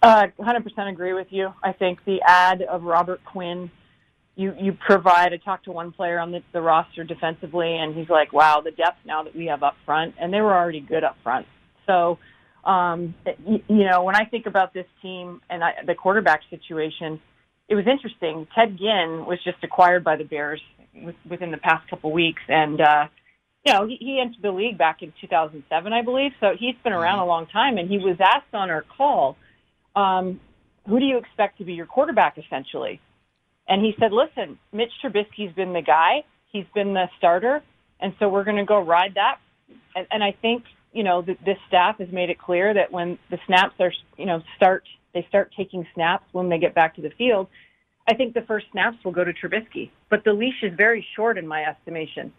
Uh, 0.00 0.26
100% 0.38 0.90
agree 0.90 1.12
with 1.12 1.26
you. 1.30 1.52
I 1.62 1.72
think 1.72 2.04
the 2.04 2.20
ad 2.24 2.62
of 2.62 2.84
Robert 2.84 3.20
Quinn, 3.24 3.70
you 4.36 4.54
you 4.56 4.72
provide. 4.72 5.32
I 5.32 5.38
talked 5.38 5.64
to 5.64 5.72
one 5.72 5.90
player 5.90 6.20
on 6.20 6.30
the, 6.30 6.40
the 6.52 6.62
roster 6.62 7.02
defensively, 7.02 7.76
and 7.76 7.96
he's 7.96 8.08
like, 8.08 8.32
"Wow, 8.32 8.60
the 8.64 8.70
depth 8.70 8.98
now 9.04 9.24
that 9.24 9.34
we 9.34 9.46
have 9.46 9.64
up 9.64 9.74
front," 9.84 10.14
and 10.20 10.32
they 10.32 10.40
were 10.40 10.54
already 10.54 10.80
good 10.80 11.02
up 11.02 11.16
front. 11.24 11.46
So, 11.86 12.18
um, 12.64 13.16
you, 13.44 13.60
you 13.66 13.84
know, 13.84 14.04
when 14.04 14.14
I 14.14 14.24
think 14.24 14.46
about 14.46 14.72
this 14.72 14.86
team 15.02 15.40
and 15.50 15.64
I, 15.64 15.72
the 15.84 15.96
quarterback 15.96 16.42
situation, 16.50 17.20
it 17.68 17.74
was 17.74 17.86
interesting. 17.88 18.46
Ted 18.54 18.78
Ginn 18.78 19.24
was 19.26 19.40
just 19.42 19.58
acquired 19.64 20.04
by 20.04 20.14
the 20.14 20.24
Bears 20.24 20.60
within 21.28 21.50
the 21.50 21.58
past 21.58 21.90
couple 21.90 22.12
weeks, 22.12 22.42
and 22.46 22.80
uh, 22.80 23.08
you 23.66 23.72
know, 23.72 23.88
he, 23.88 23.96
he 23.96 24.20
entered 24.20 24.42
the 24.42 24.52
league 24.52 24.78
back 24.78 25.02
in 25.02 25.12
2007, 25.20 25.92
I 25.92 26.02
believe. 26.02 26.30
So 26.38 26.52
he's 26.56 26.76
been 26.84 26.92
around 26.92 27.18
mm-hmm. 27.18 27.24
a 27.24 27.26
long 27.26 27.46
time, 27.46 27.76
and 27.76 27.90
he 27.90 27.98
was 27.98 28.16
asked 28.20 28.54
on 28.54 28.70
our 28.70 28.84
call 28.96 29.36
um, 29.98 30.40
who 30.86 31.00
do 31.00 31.04
you 31.04 31.18
expect 31.18 31.58
to 31.58 31.64
be 31.64 31.74
your 31.74 31.86
quarterback 31.86 32.38
essentially? 32.38 33.00
And 33.66 33.84
he 33.84 33.94
said, 33.98 34.12
listen, 34.12 34.58
Mitch 34.72 34.92
Trubisky's 35.02 35.54
been 35.54 35.72
the 35.72 35.82
guy. 35.82 36.24
He's 36.52 36.64
been 36.74 36.94
the 36.94 37.06
starter. 37.18 37.62
And 38.00 38.14
so 38.18 38.28
we're 38.28 38.44
going 38.44 38.56
to 38.56 38.64
go 38.64 38.80
ride 38.80 39.14
that. 39.16 39.38
And, 39.94 40.06
and 40.10 40.22
I 40.22 40.34
think, 40.40 40.62
you 40.92 41.02
know, 41.02 41.20
the, 41.20 41.36
this 41.44 41.58
staff 41.66 41.98
has 41.98 42.08
made 42.10 42.30
it 42.30 42.38
clear 42.38 42.72
that 42.72 42.92
when 42.92 43.18
the 43.30 43.38
snaps 43.46 43.74
are, 43.80 43.92
you 44.16 44.24
know, 44.24 44.40
start, 44.56 44.84
they 45.12 45.26
start 45.28 45.52
taking 45.56 45.86
snaps 45.94 46.24
when 46.32 46.48
they 46.48 46.58
get 46.58 46.74
back 46.74 46.94
to 46.94 47.02
the 47.02 47.10
field. 47.18 47.48
I 48.08 48.14
think 48.14 48.32
the 48.32 48.42
first 48.42 48.66
snaps 48.72 48.96
will 49.04 49.12
go 49.12 49.24
to 49.24 49.32
Trubisky, 49.34 49.90
but 50.08 50.24
the 50.24 50.32
leash 50.32 50.62
is 50.62 50.72
very 50.74 51.04
short 51.14 51.36
in 51.36 51.46
my 51.46 51.64
estimation. 51.64 52.32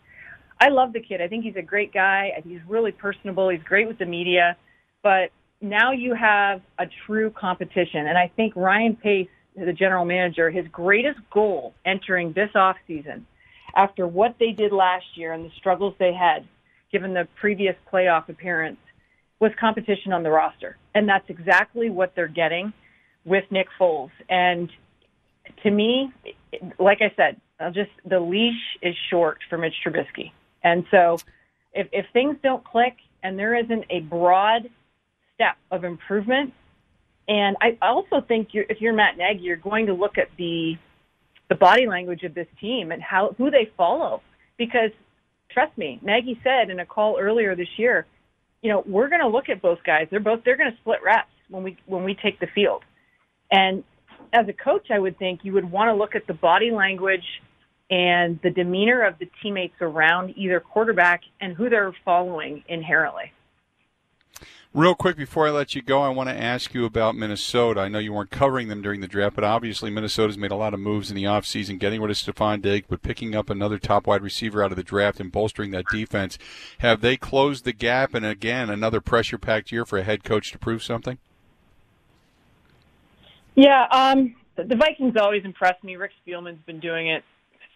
I 0.59 0.69
love 0.69 0.93
the 0.93 1.01
kid. 1.01 1.21
I 1.21 1.27
think 1.27 1.43
he's 1.43 1.55
a 1.55 1.61
great 1.61 1.93
guy. 1.93 2.31
He's 2.43 2.59
really 2.67 2.91
personable. 2.91 3.49
He's 3.49 3.61
great 3.63 3.87
with 3.87 3.99
the 3.99 4.05
media, 4.05 4.57
but 5.03 5.29
now 5.61 5.91
you 5.91 6.13
have 6.13 6.61
a 6.77 6.85
true 7.05 7.29
competition. 7.31 8.07
And 8.07 8.17
I 8.17 8.31
think 8.35 8.55
Ryan 8.55 8.95
Pace, 8.95 9.27
the 9.55 9.73
general 9.73 10.05
manager, 10.05 10.49
his 10.49 10.67
greatest 10.67 11.19
goal 11.31 11.73
entering 11.85 12.33
this 12.33 12.49
off 12.55 12.77
season, 12.87 13.25
after 13.75 14.07
what 14.07 14.35
they 14.39 14.51
did 14.51 14.71
last 14.71 15.05
year 15.15 15.33
and 15.33 15.45
the 15.45 15.51
struggles 15.57 15.93
they 15.99 16.13
had, 16.13 16.47
given 16.91 17.13
the 17.13 17.27
previous 17.39 17.75
playoff 17.91 18.29
appearance, 18.29 18.79
was 19.39 19.51
competition 19.59 20.11
on 20.11 20.23
the 20.23 20.29
roster. 20.29 20.77
And 20.95 21.07
that's 21.07 21.29
exactly 21.29 21.89
what 21.89 22.13
they're 22.15 22.27
getting 22.27 22.73
with 23.25 23.45
Nick 23.51 23.67
Foles. 23.79 24.11
And 24.27 24.69
to 25.63 25.71
me, 25.71 26.11
like 26.79 26.99
I 27.01 27.13
said, 27.15 27.39
I'll 27.59 27.71
just 27.71 27.91
the 28.05 28.19
leash 28.19 28.61
is 28.81 28.95
short 29.09 29.39
for 29.49 29.57
Mitch 29.57 29.75
Trubisky. 29.85 30.31
And 30.63 30.85
so 30.91 31.17
if, 31.73 31.87
if 31.91 32.05
things 32.13 32.37
don't 32.41 32.63
click 32.63 32.95
and 33.23 33.37
there 33.37 33.55
isn't 33.55 33.85
a 33.89 33.99
broad 34.01 34.69
step 35.39 35.55
of 35.71 35.85
improvement. 35.85 36.53
And 37.27 37.55
I 37.61 37.77
also 37.81 38.21
think 38.27 38.49
you're, 38.51 38.65
if 38.69 38.81
you're 38.81 38.93
Matt 38.93 39.17
Nagy, 39.17 39.41
you're 39.41 39.55
going 39.55 39.85
to 39.85 39.93
look 39.93 40.17
at 40.17 40.27
the 40.37 40.75
the 41.47 41.55
body 41.55 41.87
language 41.87 42.21
of 42.23 42.35
this 42.35 42.45
team 42.61 42.91
and 42.91 43.01
how 43.01 43.33
who 43.37 43.49
they 43.49 43.71
follow. 43.77 44.21
Because 44.57 44.91
trust 45.49 45.75
me, 45.77 45.99
Nagy 46.03 46.39
said 46.43 46.69
in 46.69 46.79
a 46.79 46.85
call 46.85 47.17
earlier 47.19 47.55
this 47.55 47.69
year, 47.77 48.05
you 48.61 48.69
know, 48.69 48.83
we're 48.85 49.09
going 49.09 49.21
to 49.21 49.27
look 49.27 49.49
at 49.49 49.61
both 49.61 49.79
guys. 49.83 50.07
They're 50.11 50.19
both 50.19 50.43
they're 50.43 50.57
going 50.57 50.71
to 50.71 50.77
split 50.77 50.99
reps 51.03 51.31
when 51.49 51.63
we 51.63 51.77
when 51.85 52.03
we 52.03 52.15
take 52.15 52.39
the 52.39 52.47
field. 52.53 52.83
And 53.51 53.83
as 54.33 54.47
a 54.47 54.53
coach, 54.53 54.87
I 54.91 54.99
would 54.99 55.17
think 55.17 55.41
you 55.43 55.53
would 55.53 55.69
want 55.69 55.89
to 55.89 55.93
look 55.93 56.15
at 56.15 56.27
the 56.27 56.33
body 56.33 56.71
language 56.71 57.25
and 57.89 58.39
the 58.43 58.51
demeanor 58.51 59.03
of 59.03 59.17
the 59.17 59.27
teammates 59.41 59.73
around 59.81 60.37
either 60.37 60.59
quarterback 60.59 61.21
and 61.41 61.55
who 61.55 61.69
they're 61.69 61.95
following 62.05 62.63
inherently. 62.67 63.31
Real 64.71 64.93
quick 64.93 65.17
before 65.17 65.47
I 65.47 65.49
let 65.49 65.73
you 65.73 65.81
go, 65.81 66.03
I 66.03 66.09
want 66.09 66.29
to 66.29 66.39
ask 66.39 66.75
you 66.75 66.85
about 66.85 67.15
Minnesota. 67.15 67.79
I 67.79 67.87
know 67.87 67.97
you 67.97 68.13
weren't 68.13 68.29
covering 68.29 68.67
them 68.67 68.83
during 68.83 69.01
the 69.01 69.07
draft, 69.07 69.33
but 69.33 69.43
obviously 69.43 69.89
Minnesota's 69.89 70.37
made 70.37 70.51
a 70.51 70.55
lot 70.55 70.75
of 70.75 70.79
moves 70.79 71.09
in 71.09 71.15
the 71.15 71.23
offseason, 71.23 71.79
getting 71.79 71.99
rid 71.99 72.11
of 72.11 72.17
Stefon 72.17 72.61
Diggs, 72.61 72.85
but 72.87 73.01
picking 73.01 73.33
up 73.33 73.49
another 73.49 73.79
top 73.79 74.05
wide 74.05 74.21
receiver 74.21 74.63
out 74.63 74.71
of 74.71 74.75
the 74.75 74.83
draft 74.83 75.19
and 75.19 75.31
bolstering 75.31 75.71
that 75.71 75.87
defense. 75.91 76.37
Have 76.79 77.01
they 77.01 77.17
closed 77.17 77.65
the 77.65 77.73
gap 77.73 78.13
and 78.13 78.23
again 78.23 78.69
another 78.69 79.01
pressure 79.01 79.39
packed 79.39 79.71
year 79.71 79.85
for 79.85 79.97
a 79.97 80.03
head 80.03 80.23
coach 80.23 80.51
to 80.51 80.59
prove 80.59 80.83
something? 80.83 81.17
Yeah, 83.55 83.87
um, 83.89 84.35
the 84.55 84.75
Vikings 84.75 85.15
always 85.17 85.45
impressed 85.45 85.83
me. 85.83 85.95
Rick 85.95 86.11
Spielman's 86.23 86.63
been 86.67 86.79
doing 86.79 87.09
it, 87.09 87.23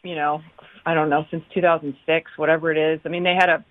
you 0.04 0.14
know, 0.14 0.44
I 0.86 0.94
don't 0.94 1.10
know, 1.10 1.26
since 1.32 1.44
2006, 1.56 2.32
whatever 2.38 2.72
it 2.72 2.78
is. 2.78 3.00
I 3.04 3.10
mean, 3.10 3.24
they 3.24 3.34
had 3.34 3.50
a 3.50 3.66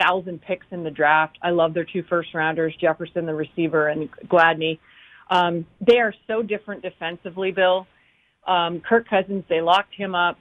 thousand 0.00 0.42
picks 0.42 0.66
in 0.70 0.84
the 0.84 0.90
draft. 0.90 1.38
I 1.42 1.50
love 1.50 1.74
their 1.74 1.84
two 1.84 2.02
first 2.08 2.34
rounders, 2.34 2.74
Jefferson, 2.80 3.26
the 3.26 3.34
receiver, 3.34 3.88
and 3.88 4.10
Gladney. 4.26 4.78
Um, 5.30 5.66
they 5.80 5.98
are 5.98 6.14
so 6.26 6.42
different 6.42 6.82
defensively, 6.82 7.52
Bill. 7.52 7.86
Um, 8.46 8.80
Kirk 8.80 9.08
Cousins, 9.08 9.44
they 9.48 9.60
locked 9.60 9.94
him 9.94 10.14
up. 10.14 10.38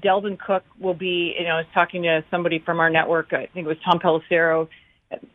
Dalvin 0.00 0.38
Cook 0.38 0.64
will 0.78 0.94
be, 0.94 1.34
you 1.38 1.44
know, 1.44 1.54
I 1.54 1.58
was 1.58 1.66
talking 1.72 2.02
to 2.02 2.22
somebody 2.30 2.58
from 2.58 2.80
our 2.80 2.90
network, 2.90 3.32
I 3.32 3.46
think 3.46 3.64
it 3.64 3.68
was 3.68 3.78
Tom 3.84 3.98
Pelissero. 3.98 4.68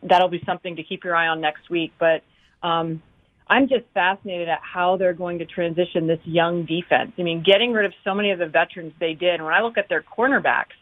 That'll 0.02 0.28
be 0.28 0.42
something 0.46 0.76
to 0.76 0.82
keep 0.84 1.02
your 1.04 1.16
eye 1.16 1.28
on 1.28 1.40
next 1.40 1.68
week. 1.70 1.92
But 1.98 2.22
um, 2.62 3.02
I'm 3.48 3.68
just 3.68 3.84
fascinated 3.92 4.48
at 4.48 4.60
how 4.62 4.96
they're 4.96 5.14
going 5.14 5.38
to 5.40 5.46
transition 5.46 6.06
this 6.06 6.20
young 6.24 6.64
defense. 6.64 7.12
I 7.18 7.22
mean, 7.22 7.42
getting 7.42 7.72
rid 7.72 7.86
of 7.86 7.92
so 8.04 8.14
many 8.14 8.30
of 8.30 8.38
the 8.38 8.46
veterans 8.46 8.92
they 9.00 9.14
did. 9.14 9.42
When 9.42 9.52
I 9.52 9.62
look 9.62 9.78
at 9.78 9.88
their 9.88 10.02
cornerbacks, 10.02 10.78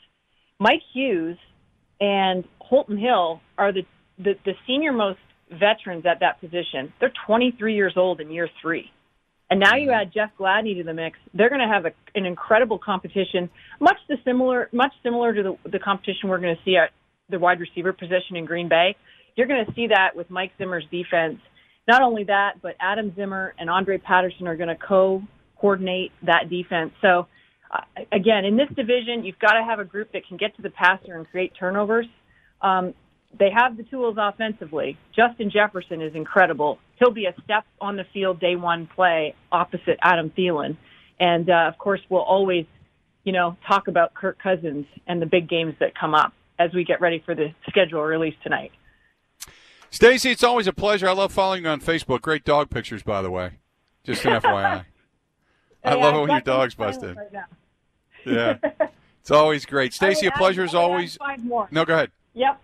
Mike 0.58 0.82
Hughes 0.92 1.38
and 2.00 2.44
Holton 2.70 2.96
Hill 2.96 3.40
are 3.58 3.72
the, 3.72 3.82
the, 4.16 4.34
the 4.44 4.52
senior 4.66 4.92
most 4.92 5.18
veterans 5.50 6.06
at 6.06 6.20
that 6.20 6.40
position. 6.40 6.92
They're 7.00 7.12
23 7.26 7.74
years 7.74 7.94
old 7.96 8.20
in 8.20 8.30
year 8.30 8.48
three. 8.62 8.90
And 9.50 9.58
now 9.58 9.74
you 9.74 9.88
mm-hmm. 9.88 10.02
add 10.02 10.12
Jeff 10.14 10.30
Gladney 10.38 10.78
to 10.78 10.84
the 10.84 10.94
mix. 10.94 11.18
They're 11.34 11.48
going 11.48 11.60
to 11.60 11.66
have 11.66 11.84
a, 11.84 11.90
an 12.14 12.24
incredible 12.24 12.78
competition, 12.78 13.50
much 13.80 13.96
the 14.08 14.16
similar, 14.24 14.68
much 14.72 14.92
similar 15.02 15.34
to 15.34 15.42
the, 15.42 15.70
the 15.70 15.80
competition 15.80 16.28
we're 16.28 16.38
going 16.38 16.54
to 16.54 16.62
see 16.64 16.76
at 16.76 16.90
the 17.28 17.40
wide 17.40 17.58
receiver 17.58 17.92
position 17.92 18.36
in 18.36 18.44
Green 18.44 18.68
Bay. 18.68 18.94
You're 19.34 19.48
going 19.48 19.66
to 19.66 19.72
see 19.74 19.88
that 19.88 20.14
with 20.14 20.30
Mike 20.30 20.52
Zimmer's 20.56 20.84
defense. 20.92 21.38
Not 21.88 22.02
only 22.02 22.22
that, 22.24 22.62
but 22.62 22.76
Adam 22.80 23.12
Zimmer 23.16 23.54
and 23.58 23.68
Andre 23.68 23.98
Patterson 23.98 24.46
are 24.46 24.56
going 24.56 24.68
to 24.68 24.76
co-coordinate 24.76 26.12
that 26.22 26.48
defense. 26.48 26.92
So, 27.02 27.26
uh, 27.72 27.80
again, 28.12 28.44
in 28.44 28.56
this 28.56 28.68
division, 28.76 29.24
you've 29.24 29.38
got 29.40 29.54
to 29.54 29.64
have 29.64 29.80
a 29.80 29.84
group 29.84 30.12
that 30.12 30.22
can 30.28 30.36
get 30.36 30.54
to 30.56 30.62
the 30.62 30.70
passer 30.70 31.16
and 31.16 31.28
create 31.28 31.52
turnovers. 31.58 32.06
Um, 32.62 32.94
they 33.38 33.50
have 33.50 33.76
the 33.76 33.84
tools 33.84 34.16
offensively. 34.18 34.98
Justin 35.14 35.50
Jefferson 35.50 36.02
is 36.02 36.14
incredible. 36.14 36.78
He'll 36.98 37.12
be 37.12 37.26
a 37.26 37.34
step 37.44 37.64
on 37.80 37.96
the 37.96 38.04
field 38.12 38.40
day 38.40 38.56
one 38.56 38.88
play 38.94 39.34
opposite 39.52 39.98
Adam 40.02 40.30
Thielen. 40.30 40.76
And 41.20 41.48
uh, 41.48 41.68
of 41.68 41.78
course, 41.78 42.00
we'll 42.08 42.22
always, 42.22 42.66
you 43.24 43.32
know, 43.32 43.56
talk 43.68 43.88
about 43.88 44.14
Kirk 44.14 44.38
Cousins 44.42 44.86
and 45.06 45.22
the 45.22 45.26
big 45.26 45.48
games 45.48 45.74
that 45.80 45.94
come 45.98 46.14
up 46.14 46.32
as 46.58 46.72
we 46.74 46.84
get 46.84 47.00
ready 47.00 47.22
for 47.24 47.34
the 47.34 47.54
schedule 47.68 48.02
release 48.02 48.34
tonight. 48.42 48.72
Stacy, 49.90 50.30
it's 50.30 50.44
always 50.44 50.66
a 50.66 50.72
pleasure. 50.72 51.08
I 51.08 51.12
love 51.12 51.32
following 51.32 51.64
you 51.64 51.68
on 51.68 51.80
Facebook. 51.80 52.20
Great 52.20 52.44
dog 52.44 52.70
pictures, 52.70 53.02
by 53.02 53.22
the 53.22 53.30
way. 53.30 53.58
Just 54.04 54.24
an 54.24 54.40
FYI. 54.40 54.84
I 55.84 55.94
love 55.94 56.14
it 56.14 56.20
when 56.20 56.30
your 56.30 56.40
dog's 56.40 56.74
busted. 56.74 57.16
Right 57.16 57.44
yeah. 58.24 58.58
It's 59.20 59.30
always 59.30 59.64
great. 59.66 59.92
Stacy, 59.94 60.26
a 60.26 60.32
pleasure 60.32 60.62
as 60.62 60.74
always. 60.74 61.18
No, 61.70 61.84
go 61.84 61.94
ahead. 61.94 62.10
Yep. 62.34 62.60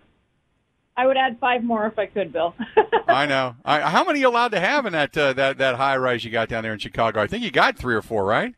I 0.95 1.05
would 1.05 1.17
add 1.17 1.37
five 1.39 1.63
more 1.63 1.85
if 1.85 1.99
I 1.99 2.07
could, 2.07 2.33
Bill. 2.33 2.55
I 3.07 3.27
know. 3.27 3.55
I, 3.63 3.81
how 3.81 4.03
many 4.03 4.19
are 4.19 4.21
you 4.21 4.29
allowed 4.29 4.49
to 4.49 4.59
have 4.59 4.85
in 4.87 4.93
that 4.93 5.15
uh, 5.15 5.33
that 5.33 5.59
that 5.59 5.75
high 5.75 5.95
rise 5.97 6.25
you 6.25 6.31
got 6.31 6.49
down 6.49 6.63
there 6.63 6.73
in 6.73 6.79
Chicago? 6.79 7.21
I 7.21 7.27
think 7.27 7.43
you 7.43 7.51
got 7.51 7.77
three 7.77 7.93
or 7.93 8.01
four, 8.01 8.25
right? 8.25 8.55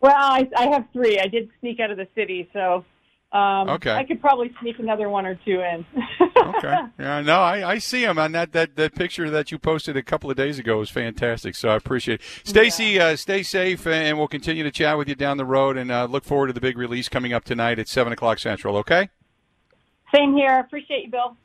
Well, 0.00 0.14
I, 0.16 0.48
I 0.56 0.66
have 0.66 0.86
three. 0.92 1.20
I 1.20 1.28
did 1.28 1.48
sneak 1.60 1.78
out 1.78 1.90
of 1.90 1.96
the 1.96 2.08
city, 2.16 2.48
so 2.52 2.84
um, 3.30 3.68
okay. 3.68 3.92
I 3.92 4.04
could 4.04 4.20
probably 4.22 4.54
sneak 4.60 4.78
another 4.78 5.10
one 5.10 5.26
or 5.26 5.34
two 5.44 5.60
in. 5.60 5.84
okay. 6.36 6.76
Yeah, 6.98 7.20
no, 7.20 7.40
I, 7.40 7.72
I 7.72 7.78
see 7.78 8.02
them 8.02 8.18
on 8.18 8.32
that, 8.32 8.52
that, 8.52 8.76
that 8.76 8.94
picture 8.94 9.28
that 9.28 9.52
you 9.52 9.58
posted 9.58 9.98
a 9.98 10.02
couple 10.02 10.30
of 10.30 10.36
days 10.36 10.58
ago 10.58 10.78
was 10.78 10.88
fantastic. 10.88 11.54
So 11.54 11.68
I 11.68 11.76
appreciate 11.76 12.20
it. 12.20 12.48
Stacy, 12.48 12.84
yeah. 12.84 13.06
uh, 13.06 13.16
stay 13.16 13.42
safe, 13.42 13.86
and 13.86 14.16
we'll 14.16 14.28
continue 14.28 14.64
to 14.64 14.70
chat 14.70 14.96
with 14.96 15.08
you 15.08 15.14
down 15.14 15.36
the 15.36 15.44
road 15.44 15.76
and 15.76 15.90
uh, 15.90 16.06
look 16.06 16.24
forward 16.24 16.46
to 16.46 16.52
the 16.54 16.60
big 16.60 16.78
release 16.78 17.10
coming 17.10 17.34
up 17.34 17.44
tonight 17.44 17.78
at 17.78 17.86
7 17.86 18.12
o'clock 18.12 18.38
Central, 18.38 18.78
okay? 18.78 19.10
Same 20.14 20.34
here. 20.34 20.58
Appreciate 20.58 21.04
you, 21.04 21.10
Bill. 21.10 21.36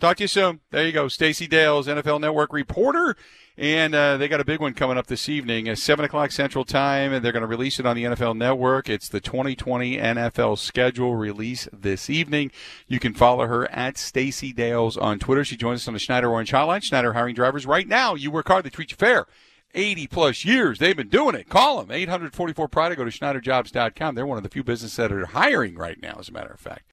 Talk 0.00 0.18
to 0.18 0.24
you 0.24 0.28
soon. 0.28 0.60
There 0.70 0.84
you 0.84 0.92
go. 0.92 1.08
Stacy 1.08 1.46
Dales, 1.46 1.86
NFL 1.86 2.20
Network 2.20 2.52
reporter. 2.52 3.16
And 3.56 3.94
uh, 3.94 4.16
they 4.16 4.26
got 4.26 4.40
a 4.40 4.44
big 4.44 4.60
one 4.60 4.74
coming 4.74 4.98
up 4.98 5.06
this 5.06 5.28
evening 5.28 5.68
at 5.68 5.78
7 5.78 6.04
o'clock 6.04 6.32
Central 6.32 6.64
Time, 6.64 7.12
and 7.12 7.24
they're 7.24 7.30
going 7.30 7.42
to 7.42 7.46
release 7.46 7.78
it 7.78 7.86
on 7.86 7.94
the 7.94 8.02
NFL 8.02 8.36
Network. 8.36 8.88
It's 8.88 9.08
the 9.08 9.20
2020 9.20 9.96
NFL 9.96 10.58
schedule 10.58 11.14
release 11.14 11.68
this 11.72 12.10
evening. 12.10 12.50
You 12.88 12.98
can 12.98 13.14
follow 13.14 13.46
her 13.46 13.70
at 13.70 13.96
Stacy 13.96 14.52
Dales 14.52 14.96
on 14.96 15.20
Twitter. 15.20 15.44
She 15.44 15.56
joins 15.56 15.82
us 15.82 15.88
on 15.88 15.94
the 15.94 16.00
Schneider 16.00 16.28
Orange 16.28 16.50
Hotline. 16.50 16.82
Schneider 16.82 17.12
hiring 17.12 17.36
drivers 17.36 17.64
right 17.64 17.86
now. 17.86 18.16
You 18.16 18.32
work 18.32 18.48
hard, 18.48 18.64
they 18.64 18.70
treat 18.70 18.90
you 18.90 18.96
fair. 18.96 19.26
80 19.72 20.08
plus 20.08 20.44
years. 20.44 20.80
They've 20.80 20.96
been 20.96 21.08
doing 21.08 21.36
it. 21.36 21.48
Call 21.48 21.78
them. 21.78 21.92
844 21.92 22.68
Pride. 22.68 22.96
Go 22.96 23.04
to 23.04 23.10
SchneiderJobs.com. 23.10 24.14
They're 24.14 24.26
one 24.26 24.38
of 24.38 24.44
the 24.44 24.50
few 24.50 24.64
businesses 24.64 24.96
that 24.96 25.12
are 25.12 25.26
hiring 25.26 25.76
right 25.76 26.00
now, 26.00 26.16
as 26.18 26.28
a 26.28 26.32
matter 26.32 26.52
of 26.52 26.60
fact. 26.60 26.92